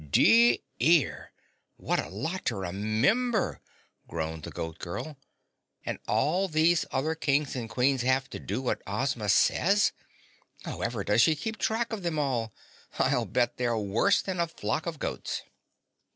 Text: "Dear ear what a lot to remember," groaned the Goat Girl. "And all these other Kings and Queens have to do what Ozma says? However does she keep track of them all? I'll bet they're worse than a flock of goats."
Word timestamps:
"Dear 0.11 0.57
ear 0.79 1.31
what 1.77 1.99
a 2.03 2.09
lot 2.09 2.43
to 2.45 2.55
remember," 2.55 3.61
groaned 4.07 4.41
the 4.41 4.49
Goat 4.49 4.79
Girl. 4.79 5.15
"And 5.85 5.99
all 6.07 6.47
these 6.47 6.85
other 6.89 7.13
Kings 7.13 7.55
and 7.55 7.69
Queens 7.69 8.01
have 8.01 8.27
to 8.31 8.39
do 8.39 8.63
what 8.63 8.81
Ozma 8.87 9.29
says? 9.29 9.91
However 10.65 11.03
does 11.03 11.21
she 11.21 11.35
keep 11.35 11.57
track 11.59 11.93
of 11.93 12.01
them 12.01 12.17
all? 12.17 12.51
I'll 12.97 13.25
bet 13.25 13.57
they're 13.57 13.77
worse 13.77 14.23
than 14.23 14.39
a 14.39 14.47
flock 14.47 14.87
of 14.87 14.97
goats." 14.97 15.43